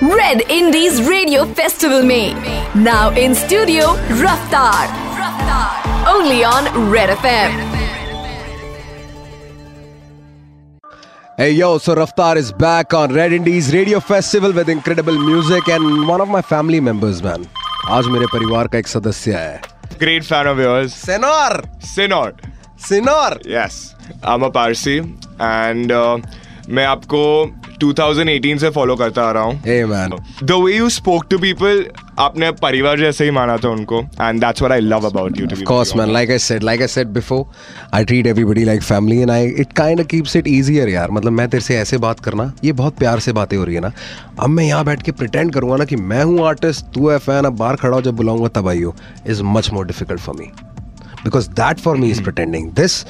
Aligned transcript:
Red 0.00 0.40
Indies 0.48 1.02
Radio 1.06 1.44
Festival 1.52 2.02
May. 2.02 2.32
Now 2.74 3.10
in 3.10 3.34
studio, 3.34 3.88
Raftaar. 4.22 4.86
Only 6.08 6.44
on 6.44 6.64
Red 6.90 7.10
FM. 7.18 7.50
Hey 11.36 11.50
yo, 11.50 11.76
so 11.76 11.94
Raftaar 11.94 12.36
is 12.36 12.52
back 12.52 12.94
on 12.94 13.12
Red 13.12 13.34
Indies 13.34 13.74
Radio 13.74 14.00
Festival 14.00 14.52
with 14.54 14.70
incredible 14.70 15.18
music 15.18 15.68
and 15.68 16.08
one 16.08 16.22
of 16.22 16.30
my 16.30 16.40
family 16.40 16.80
members, 16.80 17.22
man. 17.22 17.46
आज 17.98 18.06
मेरे 18.16 18.26
परिवार 18.32 18.68
का 18.68 18.78
एक 18.78 18.88
सदस्य 18.88 19.34
है 19.34 19.60
Great 19.98 20.24
fan 20.32 20.46
of 20.54 20.58
yours. 20.58 20.94
Senor. 21.04 21.62
Senor. 21.94 22.32
Senor. 22.88 23.30
Yes. 23.58 23.94
I'm 24.24 24.42
a 24.42 24.50
Parsi 24.50 25.00
and 25.40 25.92
uh, 25.92 26.18
मैं 26.68 26.84
आपको 26.86 27.18
2018 27.82 28.58
से 28.58 28.68
फॉलो 28.70 28.94
करता 28.96 29.22
आ 29.22 29.30
रहा 29.32 29.42
हूँ। 29.42 29.60
Hey 29.62 29.82
man, 29.90 30.12
the 30.42 30.52
way 30.62 30.76
you 30.76 30.88
spoke 30.90 31.26
to 31.30 31.38
people 31.38 31.84
आपने 32.18 32.50
परिवार 32.62 32.98
जैसे 32.98 33.24
ही 33.24 33.30
माना 33.30 33.56
था 33.56 33.68
उनको। 33.68 34.00
And 34.00 34.40
that's 34.40 34.62
what 34.62 34.72
I 34.72 34.80
love 34.80 35.06
about 35.06 35.38
you 35.40 35.46
of 35.46 35.62
course 35.70 35.94
man, 35.96 36.12
like 36.16 36.32
I 36.36 36.38
said, 36.46 36.66
like 36.68 36.82
I 36.86 36.88
said 36.94 37.12
before, 37.18 37.44
I 37.98 38.02
treat 38.10 38.28
everybody 38.32 38.64
like 38.70 38.82
family 38.88 39.20
and 39.26 39.34
I 39.36 39.38
it 39.64 39.74
kind 39.80 40.04
of 40.04 40.08
keeps 40.14 40.36
it 40.40 40.50
easier 40.54 40.88
यार। 40.88 41.10
मतलब 41.10 41.32
मैं 41.32 41.48
तेरे 41.48 41.64
से 41.64 41.76
ऐसे 41.76 41.98
बात 42.06 42.20
करना 42.20 42.52
ये 42.64 42.72
बहुत 42.72 42.98
प्यार 42.98 43.20
से 43.20 43.32
बातें 43.32 43.56
हो 43.56 43.64
रही 43.64 43.74
है 43.74 43.80
ना। 43.80 43.92
अब 44.40 44.50
मैं 44.50 44.64
यहाँ 44.64 44.84
बैठ 44.84 45.02
के 45.02 45.12
प्रिटेंड 45.12 45.52
करूँगा 45.54 45.76
ना 45.76 45.84
कि 45.84 45.96
मैं 45.96 46.22
हूँ 46.24 46.46
आर्टिस्ट 46.48 46.92
तू 46.94 47.08
है 47.08 47.18
फ़ैन 47.18 47.44
अब 47.44 47.56
बाहर 47.56 47.76
खड़ा 47.76 47.94
हो 47.96 48.02
जब 48.02 48.16
बुलाऊँगा 48.16 48.48
तब 48.60 48.68
आइयो। 48.68 48.94
Is 49.26 49.42
much 49.56 49.70
more 49.72 49.86
difficult 49.86 50.20
for 50.20 50.36
me 50.36 50.50
because 51.24 51.50
that 51.50 51.80
for 51.80 51.96
me 51.96 52.10
is 52.10 52.22
pretending 52.22 52.70
this 52.72 53.04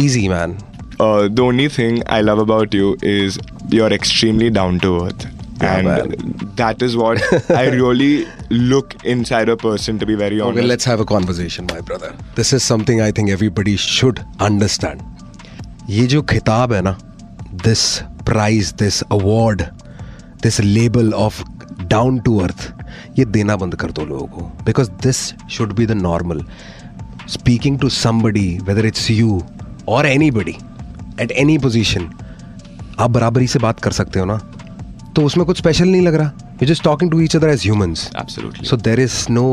easy 0.00 0.28
man. 0.30 0.52
Uh, 0.99 1.27
the 1.27 1.43
only 1.43 1.67
thing 1.69 2.01
I 2.07 2.21
love 2.21 2.39
about 2.39 2.73
you 2.73 2.97
is 3.01 3.39
you're 3.69 3.91
extremely 3.91 4.49
down 4.49 4.79
to 4.79 5.05
earth. 5.05 5.25
Yeah, 5.61 5.77
and 5.77 5.87
man. 5.87 6.51
that 6.55 6.81
is 6.81 6.95
what 6.97 7.21
I 7.51 7.69
really 7.69 8.27
look 8.49 8.95
inside 9.05 9.49
a 9.49 9.55
person, 9.55 9.99
to 9.99 10.05
be 10.05 10.15
very 10.15 10.39
honest. 10.41 10.57
Okay, 10.57 10.67
let's 10.67 10.85
have 10.85 10.99
a 10.99 11.05
conversation, 11.05 11.67
my 11.71 11.79
brother. 11.81 12.13
This 12.35 12.53
is 12.53 12.63
something 12.63 13.01
I 13.01 13.11
think 13.11 13.29
everybody 13.29 13.75
should 13.77 14.23
understand. 14.49 15.03
ये 15.89 16.05
जो 16.07 16.21
खिताब 16.31 16.73
है 16.73 16.81
ना 16.81 16.97
this 17.63 17.81
prize 18.25 18.71
this 18.79 19.01
award 19.11 19.61
this 20.43 20.59
label 20.59 21.13
of 21.13 21.43
down 21.87 22.19
to 22.25 22.37
earth 22.43 22.71
ये 23.19 23.25
देना 23.37 23.55
बंद 23.63 23.75
कर 23.81 23.91
दो 23.97 24.05
लोगों 24.05 24.27
को 24.27 24.41
because 24.65 24.89
this 25.03 25.17
should 25.55 25.73
be 25.75 25.85
the 25.85 25.91
normal 26.01 26.43
speaking 27.29 27.79
to 27.79 27.89
somebody 27.97 28.47
whether 28.67 28.85
it's 28.85 29.09
you 29.11 29.41
और 29.95 30.05
any 30.05 30.31
buddy 30.31 30.55
at 31.20 31.32
any 31.32 31.58
position 31.58 32.10
आप 33.00 33.10
बराबरी 33.10 33.46
से 33.46 33.58
बात 33.58 33.80
कर 33.80 33.92
सकते 33.92 34.20
हो 34.20 34.24
ना? 34.26 34.36
तो 35.16 35.22
उसमें 35.24 35.44
कुछ 35.46 35.58
स्पेशल 35.58 35.88
नहीं 35.88 36.02
लग 36.02 36.14
रहा? 36.14 36.32
You 36.62 36.66
just 36.68 36.82
talking 36.84 37.10
to 37.10 37.20
each 37.20 37.36
other 37.36 37.48
as 37.48 37.62
humans 37.62 38.10
so 38.68 38.76
there 38.76 39.00
is 39.00 39.14
no 39.30 39.44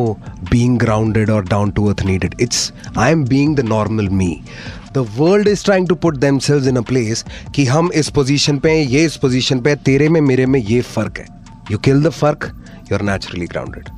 being 0.51 0.77
grounded 0.79 1.29
और 1.29 1.47
down 1.47 1.71
to 1.71 1.85
earth 1.87 2.01
needed 2.05 2.35
it's 2.41 2.71
I 2.97 3.11
am 3.11 3.23
being 3.27 3.55
the 3.55 3.65
normal 3.65 4.09
me 4.09 4.27
the 4.93 5.05
world 5.17 5.47
is 5.47 5.63
trying 5.65 5.87
to 5.87 5.95
put 5.95 6.17
themselves 6.17 6.67
in 6.67 6.75
a 6.75 6.81
place 6.81 7.25
कि 7.55 7.65
हम 7.65 7.91
इस 7.95 8.09
position 8.09 8.57
पे 8.59 8.71
हैं 8.71 8.85
ये 8.85 9.05
इस 9.05 9.15
position 9.17 9.59
पे 9.59 9.75
तेरे 9.85 10.09
में 10.09 10.21
मेरे 10.21 10.45
में 10.45 10.59
ये 10.59 10.81
फ़र्क 10.81 11.17
है। 11.17 11.27
यू 11.71 11.77
किल 11.77 12.03
द 12.03 12.09
फ़र्क 12.11 12.51
you 12.91 12.97
are 12.97 13.01
naturally 13.03 13.45
grounded 13.45 13.89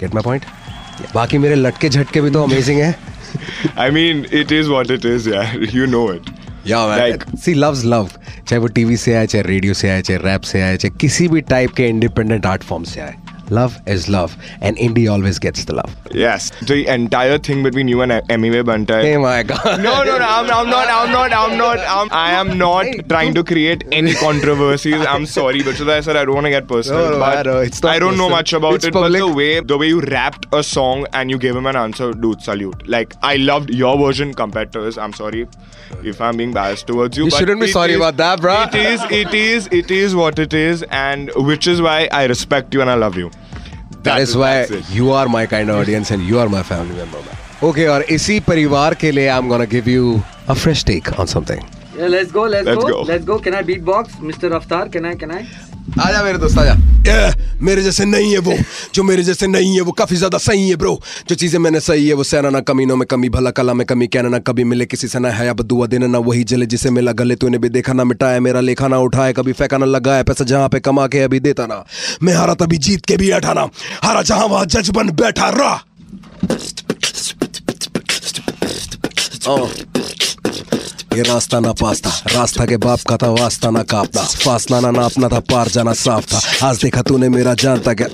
get 0.00 0.14
my 0.14 0.22
point 0.22 0.44
बाकी 1.14 1.38
मेरे 1.38 1.54
लटके 1.54 1.88
झटके 1.88 2.20
भी 2.20 2.30
तो 2.30 2.42
अमेजिंग 2.42 2.80
है। 2.80 2.94
I 3.78 3.90
mean 3.90 4.24
it 4.32 4.52
is 4.52 4.68
what 4.68 4.90
it 4.90 5.06
is 5.06 5.28
you 5.76 5.86
know 5.86 6.12
it 6.12 6.30
या 6.66 7.16
सी 7.36 7.54
लव्स 7.54 7.84
लव 7.84 8.08
चाहे 8.48 8.58
वो 8.58 8.66
टीवी 8.66 8.96
से 8.96 9.14
आए, 9.14 9.26
चाहे 9.26 9.44
रेडियो 9.44 9.74
से 9.74 9.90
आए, 9.90 10.02
चाहे 10.02 10.20
रैप 10.20 10.40
से 10.40 10.62
आए, 10.62 10.76
चाहे 10.76 10.98
किसी 11.00 11.28
भी 11.28 11.40
टाइप 11.40 11.70
के 11.70 11.88
इंडिपेंडेंट 11.88 12.46
आर्ट 12.46 12.62
फॉर्म 12.62 12.84
से 12.84 13.00
आए। 13.00 13.14
love 13.50 13.80
is 13.86 14.08
love, 14.08 14.36
and 14.60 14.76
Indy 14.78 15.08
always 15.08 15.38
gets 15.38 15.64
the 15.64 15.74
love. 15.74 15.94
Yes, 16.12 16.50
the 16.66 16.86
entire 16.86 17.38
thing 17.38 17.62
between 17.62 17.88
you 17.88 18.02
and 18.02 18.12
Emiway 18.12 18.64
Bantai. 18.64 19.02
Hey, 19.02 19.16
oh 19.16 19.22
my 19.22 19.42
God. 19.42 19.82
No, 19.82 20.02
no, 20.02 20.18
no. 20.18 20.24
I'm, 20.24 20.50
I'm 20.50 20.70
not. 20.70 20.88
I'm 20.88 21.12
not. 21.12 21.32
I'm 21.32 21.58
not. 21.58 21.78
I'm, 21.78 22.08
I 22.12 22.32
am 22.32 22.58
not 22.58 22.86
trying 23.08 23.34
to 23.34 23.44
create 23.44 23.84
any 23.92 24.14
controversies. 24.14 25.04
I'm 25.06 25.26
sorry, 25.26 25.62
but 25.62 25.80
I 25.80 26.00
said 26.00 26.16
I 26.16 26.24
don't 26.24 26.34
want 26.34 26.46
to 26.46 26.50
get 26.50 26.66
personal. 26.66 27.10
No, 27.10 27.18
but 27.18 27.46
it's 27.46 27.82
not 27.82 27.94
I 27.94 27.98
don't 27.98 28.10
personal. 28.10 28.28
know 28.28 28.36
much 28.36 28.52
about 28.52 28.74
it's 28.74 28.84
it, 28.86 28.92
public. 28.92 29.20
but 29.20 29.26
the 29.26 29.34
way 29.34 29.60
the 29.60 29.78
way 29.78 29.88
you 29.88 30.00
rapped 30.00 30.46
a 30.52 30.62
song 30.62 31.06
and 31.12 31.30
you 31.30 31.38
gave 31.38 31.54
him 31.54 31.66
an 31.66 31.76
answer, 31.76 32.12
dude, 32.12 32.42
salute. 32.42 32.86
Like 32.88 33.14
I 33.22 33.36
loved 33.36 33.70
your 33.70 33.96
version 33.98 34.34
compared 34.34 34.72
to 34.72 34.80
his. 34.80 34.98
I'm 34.98 35.12
sorry 35.12 35.46
if 36.02 36.20
I'm 36.20 36.36
being 36.36 36.52
biased 36.52 36.86
towards 36.86 37.16
you. 37.16 37.24
You 37.24 37.30
shouldn't 37.30 37.60
be 37.60 37.68
sorry 37.68 37.92
is, 37.92 37.96
about 37.96 38.16
that, 38.16 38.40
bro. 38.40 38.64
It 38.64 38.74
is. 38.74 39.02
It 39.10 39.34
is. 39.34 39.68
It 39.70 39.90
is 39.90 40.14
what 40.14 40.38
it 40.38 40.52
is, 40.52 40.82
and 40.84 41.30
which 41.36 41.66
is 41.66 41.82
why 41.82 42.08
I 42.12 42.24
respect 42.24 42.74
you 42.74 42.80
and 42.80 42.90
I 42.90 42.94
love 42.94 43.16
you 43.16 43.30
That 44.05 44.21
is 44.21 44.35
why 44.35 44.51
that's 44.65 44.71
it. 44.71 44.89
you 44.89 45.11
are 45.11 45.27
my 45.27 45.45
kind 45.45 45.69
of 45.69 45.77
audience 45.77 46.11
and 46.11 46.23
you 46.23 46.39
are 46.39 46.49
my 46.49 46.63
family 46.63 46.95
member, 46.95 47.19
man. 47.27 47.37
Okay, 47.63 47.87
और 47.87 48.01
इसी 48.17 48.39
परिवार 48.47 48.93
के 49.01 49.11
लिए 49.11 49.29
I'm 49.29 49.49
gonna 49.49 49.67
give 49.75 49.87
you 49.87 50.23
a 50.47 50.55
fresh 50.55 50.83
take 50.83 51.19
on 51.19 51.27
something. 51.27 51.61
Yeah, 51.97 52.07
let's 52.07 52.31
go, 52.31 52.43
let's, 52.43 52.65
Let's 52.65 52.83
go. 52.83 52.89
go. 52.89 53.01
Let's 53.01 53.25
go. 53.25 53.37
Can 53.39 53.53
I 53.53 53.63
beatbox, 53.63 54.15
Mr. 54.31 54.49
Raftar? 54.55 54.91
Can 54.91 55.05
I? 55.05 55.15
Can 55.15 55.31
I? 55.31 55.45
आजा 55.86 56.22
मेरे 56.22 56.38
दोस्त 56.38 56.58
आजा 56.58 56.72
yeah, 57.06 57.62
मेरे 57.62 57.82
जैसे 57.82 58.04
नहीं 58.04 58.32
है 58.32 58.38
वो 58.38 58.54
जो 58.94 59.02
मेरे 59.02 59.22
जैसे 59.22 59.46
नहीं 59.46 59.74
है 59.74 59.80
वो 59.80 59.92
काफ़ी 59.92 60.16
ज़्यादा 60.16 60.38
सही 60.38 60.68
है 60.68 60.76
ब्रो 60.76 61.00
जो 61.28 61.34
चीज़ें 61.34 61.58
मैंने 61.58 61.80
सही 61.80 62.08
है 62.08 62.14
वो 62.14 62.24
सहना 62.24 62.50
ना 62.50 62.60
कमीनों 62.60 62.96
में 62.96 63.06
कमी 63.10 63.28
भला 63.28 63.50
कला 63.50 63.74
में 63.74 63.86
कमी 63.86 64.06
कहना 64.06 64.28
ना 64.28 64.38
कभी 64.48 64.64
मिले 64.64 64.86
किसी 64.86 65.08
से 65.08 65.18
ना 65.18 65.30
है 65.30 65.48
अब 65.48 65.62
दुआ 65.62 65.86
देना 65.86 66.06
ना 66.06 66.18
वही 66.18 66.44
जले 66.44 66.66
जिसे 66.66 66.90
मिला 66.90 67.12
गले 67.12 67.36
तूने 67.36 67.58
भी 67.58 67.68
देखा 67.68 67.92
ना 67.92 68.04
मिटाया 68.04 68.40
मेरा 68.40 68.60
लेखा 68.60 68.88
ना 68.88 68.98
उठाए 68.98 69.32
कभी 69.32 69.52
फेंका 69.52 69.78
ना 69.78 69.86
लगाया 69.86 70.22
पैसा 70.22 70.44
जहाँ 70.44 70.68
पे 70.68 70.80
कमा 70.80 71.06
के 71.06 71.20
अभी 71.20 71.40
देता 71.40 71.66
ना। 71.66 71.84
मैं 72.22 72.34
हारा 72.34 72.54
तभी 72.54 72.78
जीत 72.78 73.04
के 73.06 73.16
भी 73.16 73.30
अठाना 73.38 73.68
हारा 74.02 74.22
जहाँ 74.22 74.46
वहाँ 74.46 74.66
जज 74.66 74.90
बन 74.90 75.10
बैठा 75.22 75.48
रहा. 75.58 75.82
ये 81.16 81.22
रास्ता 81.22 81.58
ना 81.60 81.72
पास्ता। 81.72 82.10
रास्ता 82.28 82.64
के 82.66 82.76
बाप 82.76 83.00
का 83.08 83.16
था, 83.16 83.28
वास्ता 83.30 83.70
ना 83.70 83.82
कापना 83.82 84.22
फासला 84.44 84.80
ना 84.80 84.90
नापना 84.90 85.28
था, 85.28 85.38
पार 85.40 85.68
जाना 85.68 85.92
साफ़ 85.92 86.26
था। 86.32 86.68
आज 86.68 86.82
देखा 86.82 87.02
तूने 87.02 87.28
मेरा 87.28 87.54
जानता 87.54 87.94
क्या? 87.94 88.08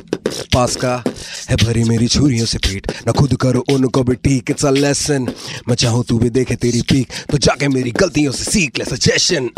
पास 0.55 0.77
का 0.77 1.03
है 1.51 1.57
भरी 1.57 1.83
मेरी 1.85 2.07
छुरियों 2.09 2.47
से 2.47 2.59
पीट 2.59 2.87
न 3.09 3.13
खुद 3.13 3.35
करो 3.37 3.65
उनको 3.73 4.03
भी 4.03 4.15
ठीक 4.15 4.51
इट्स 4.51 4.65
अ 4.65 4.71
लेसन 4.71 5.27
मैं 5.69 5.75
चाहूँ 5.75 6.05
तू 6.05 6.19
भी 6.19 6.31
देखे 6.31 6.57
तेरी 6.57 6.83
पीक 6.83 7.13
तो 7.31 7.39
जाके 7.39 7.69
मेरी 7.69 7.91
गलतियों 7.91 8.33
से 8.33 8.45
सीख 8.45 8.79
ले 8.79 8.85
सजेशन 8.85 9.51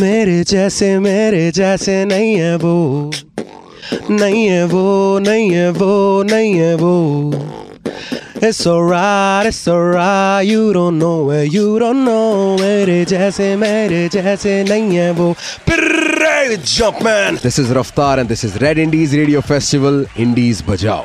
मेरे 0.00 0.42
जैसे 0.44 0.98
मेरे 0.98 1.50
जैसे 1.52 2.04
नहीं 2.04 2.34
है 2.34 2.56
वो। 2.56 3.12
नहीं 4.10 4.46
है 4.46 4.64
वो, 4.64 5.18
नहीं 5.18 5.50
है 5.50 5.70
वो, 5.70 6.22
नहीं 6.22 6.54
है 6.54 6.74
वो। 6.74 7.63
It's 8.46 8.66
alright, 8.66 9.46
it's 9.46 9.66
alright. 9.66 10.46
You 10.46 10.74
don't 10.74 10.98
know 10.98 11.30
it, 11.30 11.50
you 11.50 11.78
don't 11.78 12.04
know 12.04 12.56
it. 12.60 13.08
जैसे 13.08 13.54
मेरे 13.56 14.08
जैसे 14.12 14.62
नहीं 14.68 14.96
है 14.96 15.10
वो 15.12 15.34
jump 16.62 17.00
man. 17.02 17.36
This 17.36 17.58
is 17.58 17.70
Raftaar 17.70 18.18
and 18.18 18.28
this 18.28 18.44
is 18.44 18.60
Red 18.60 18.76
Indies 18.76 19.16
Radio 19.16 19.40
Festival 19.40 20.04
Indies 20.16 20.60
Bajao. 20.60 21.04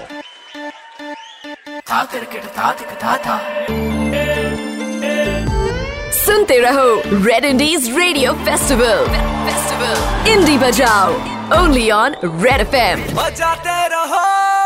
सुनते 6.19 6.59
रहो 6.59 6.89
Red 7.25 7.45
Indies 7.45 7.89
radio 7.97 8.33
festival 8.45 9.06
festival 9.47 10.29
indie 10.33 10.57
बजाओ 10.66 11.13
only 11.61 11.89
on 12.03 12.16
Red 12.25 12.61
FM 12.61 13.03
बजाते 13.16 13.88
रहो 13.95 14.59